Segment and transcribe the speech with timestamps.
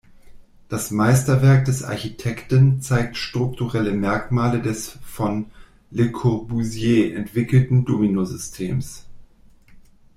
[0.67, 5.51] Das Meisterwerk des Architekten zeigt strukturelle Merkmale des von
[5.91, 9.05] Le Corbusier entwickelten „Domino-Systems“.